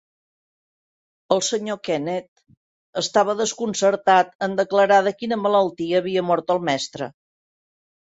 [1.33, 2.39] El senyor Kenneth
[3.01, 7.11] estava desconcertat en declarar de quina malaltia havia mort el mestre.